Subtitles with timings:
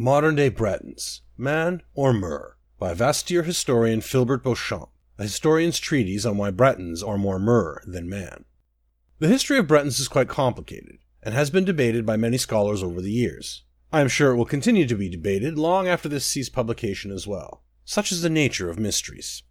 [0.00, 6.36] Modern Day Bretons, Man or Mer, by Vastyr historian Philbert Beauchamp, a historian's treatise on
[6.36, 8.44] why Bretons are more Mer than Man.
[9.18, 13.00] The history of Bretons is quite complicated, and has been debated by many scholars over
[13.00, 13.64] the years.
[13.92, 17.26] I am sure it will continue to be debated long after this ceased publication as
[17.26, 17.64] well.
[17.84, 19.42] Such is the nature of mysteries.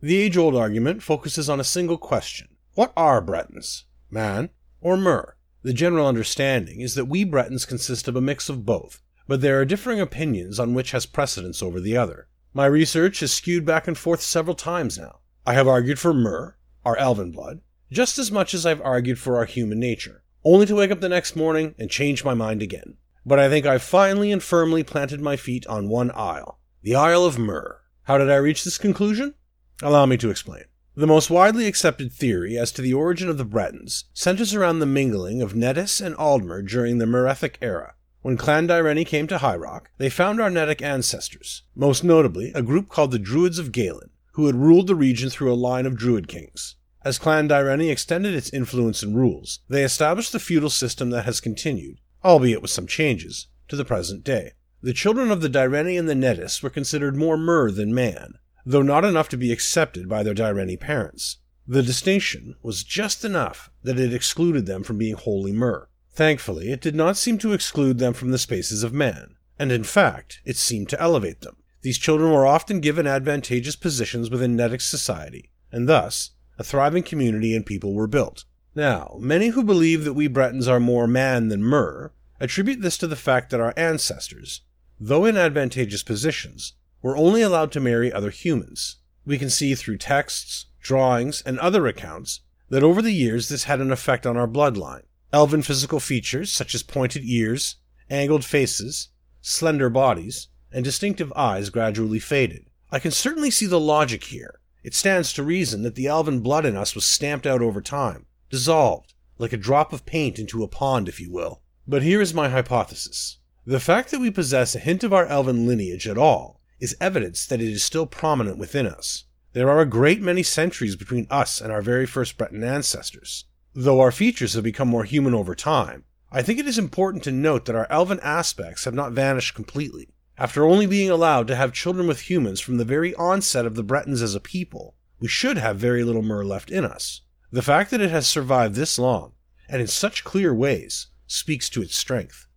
[0.00, 3.84] The age old argument focuses on a single question What are Bretons?
[4.10, 4.50] Man
[4.80, 5.36] or Mer?
[5.62, 9.60] The general understanding is that we Bretons consist of a mix of both, but there
[9.60, 12.28] are differing opinions on which has precedence over the other.
[12.54, 15.20] My research has skewed back and forth several times now.
[15.46, 19.36] I have argued for Mer, our elven blood, just as much as I've argued for
[19.36, 22.96] our human nature, only to wake up the next morning and change my mind again.
[23.24, 27.24] But I think I've finally and firmly planted my feet on one isle, the Isle
[27.24, 27.80] of Mer.
[28.04, 29.34] How did I reach this conclusion?
[29.82, 30.64] Allow me to explain.
[30.94, 34.86] The most widely accepted theory as to the origin of the Bretons centers around the
[34.86, 37.94] mingling of Nedes and Aldmer during the Merethic era.
[38.22, 42.62] When Clan Direnni came to High Rock, they found our Nedic ancestors, most notably a
[42.62, 45.96] group called the Druids of Galen, who had ruled the region through a line of
[45.96, 46.76] Druid kings.
[47.04, 51.40] As Clan Direnni extended its influence and rules, they established the feudal system that has
[51.40, 54.52] continued, albeit with some changes, to the present day.
[54.80, 58.82] The children of the Direnni and the Nedes were considered more mer than man, though
[58.82, 61.38] not enough to be accepted by their Direnni parents.
[61.66, 65.88] The distinction was just enough that it excluded them from being wholly Mer.
[66.14, 69.84] Thankfully, it did not seem to exclude them from the spaces of man, and in
[69.84, 71.56] fact, it seemed to elevate them.
[71.80, 77.56] These children were often given advantageous positions within Nedic society, and thus, a thriving community
[77.56, 78.44] and people were built.
[78.74, 83.06] Now, many who believe that we Bretons are more man than Mer attribute this to
[83.06, 84.60] the fact that our ancestors,
[85.00, 88.96] though in advantageous positions, were only allowed to marry other humans.
[89.24, 93.80] We can see through texts, drawings, and other accounts that over the years this had
[93.80, 95.02] an effect on our bloodline.
[95.32, 97.76] Elven physical features such as pointed ears,
[98.10, 99.08] angled faces,
[99.40, 102.66] slender bodies, and distinctive eyes gradually faded.
[102.90, 104.60] I can certainly see the logic here.
[104.84, 108.26] It stands to reason that the elven blood in us was stamped out over time,
[108.50, 111.62] dissolved, like a drop of paint into a pond, if you will.
[111.86, 113.38] But here is my hypothesis.
[113.64, 117.46] The fact that we possess a hint of our elven lineage at all is evidence
[117.46, 119.24] that it is still prominent within us.
[119.52, 123.44] There are a great many centuries between us and our very first Breton ancestors.
[123.74, 127.32] Though our features have become more human over time, I think it is important to
[127.32, 130.08] note that our elven aspects have not vanished completely.
[130.36, 133.82] After only being allowed to have children with humans from the very onset of the
[133.82, 137.22] Bretons as a people, we should have very little Mer left in us.
[137.50, 139.32] The fact that it has survived this long,
[139.68, 142.48] and in such clear ways, speaks to its strength.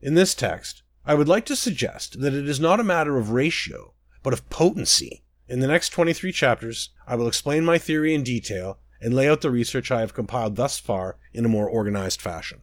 [0.00, 3.30] In this text, I would like to suggest that it is not a matter of
[3.30, 5.22] ratio, but of potency.
[5.48, 9.42] In the next 23 chapters, I will explain my theory in detail and lay out
[9.42, 12.62] the research I have compiled thus far in a more organized fashion.